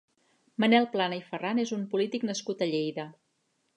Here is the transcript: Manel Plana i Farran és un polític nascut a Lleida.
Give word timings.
Manel 0.63 0.87
Plana 0.95 1.19
i 1.21 1.21
Farran 1.27 1.61
és 1.65 1.73
un 1.77 1.83
polític 1.93 2.29
nascut 2.31 2.65
a 2.65 2.69
Lleida. 2.73 3.07